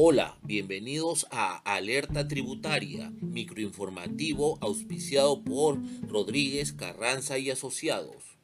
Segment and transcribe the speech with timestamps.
[0.00, 5.76] Hola, bienvenidos a Alerta Tributaria, microinformativo auspiciado por
[6.08, 8.37] Rodríguez Carranza y Asociados.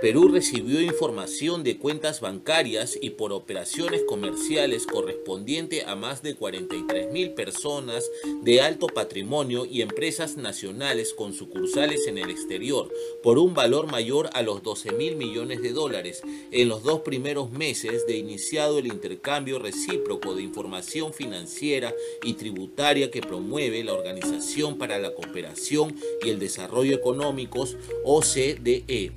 [0.00, 7.10] Perú recibió información de cuentas bancarias y por operaciones comerciales correspondiente a más de 43
[7.10, 8.08] mil personas
[8.42, 12.88] de alto patrimonio y empresas nacionales con sucursales en el exterior
[13.24, 16.22] por un valor mayor a los 12 mil millones de dólares
[16.52, 21.92] en los dos primeros meses de iniciado el intercambio recíproco de información financiera
[22.22, 29.12] y tributaria que promueve la Organización para la Cooperación y el Desarrollo Económicos OCDE.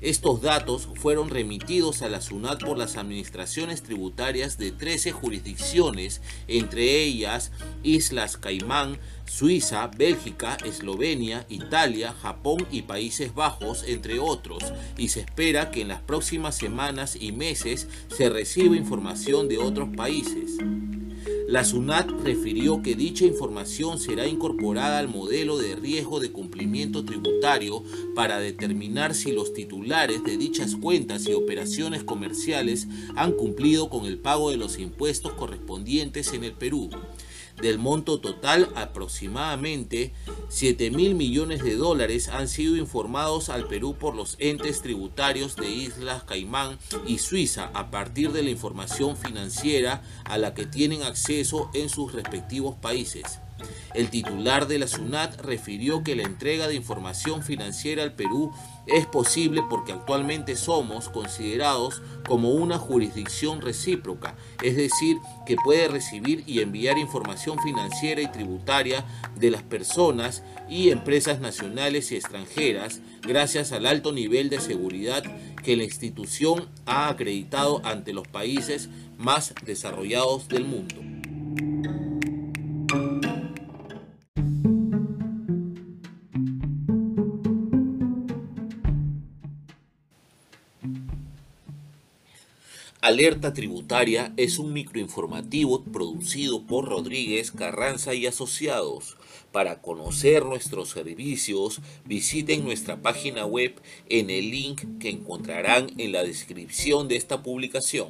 [0.00, 7.02] Estos datos fueron remitidos a la SUNAT por las administraciones tributarias de 13 jurisdicciones, entre
[7.02, 14.62] ellas Islas Caimán, Suiza, Bélgica, Eslovenia, Italia, Japón y Países Bajos, entre otros,
[14.96, 19.88] y se espera que en las próximas semanas y meses se reciba información de otros
[19.96, 20.58] países.
[21.46, 27.84] La SUNAT refirió que dicha información será incorporada al modelo de riesgo de cumplimiento tributario
[28.16, 34.18] para determinar si los titulares de dichas cuentas y operaciones comerciales han cumplido con el
[34.18, 36.90] pago de los impuestos correspondientes en el Perú.
[37.60, 40.12] Del monto total, aproximadamente
[40.48, 45.70] 7 mil millones de dólares han sido informados al Perú por los entes tributarios de
[45.70, 51.70] Islas Caimán y Suiza a partir de la información financiera a la que tienen acceso
[51.72, 53.40] en sus respectivos países.
[53.96, 58.52] El titular de la SUNAT refirió que la entrega de información financiera al Perú
[58.86, 66.44] es posible porque actualmente somos considerados como una jurisdicción recíproca, es decir, que puede recibir
[66.46, 69.02] y enviar información financiera y tributaria
[69.34, 75.24] de las personas y empresas nacionales y extranjeras gracias al alto nivel de seguridad
[75.64, 81.15] que la institución ha acreditado ante los países más desarrollados del mundo.
[93.02, 99.18] Alerta Tributaria es un microinformativo producido por Rodríguez Carranza y Asociados.
[99.52, 103.74] Para conocer nuestros servicios, visiten nuestra página web
[104.08, 108.08] en el link que encontrarán en la descripción de esta publicación.